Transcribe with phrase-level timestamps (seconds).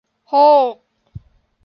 [0.29, 0.33] โฮ
[0.63, 0.63] ก!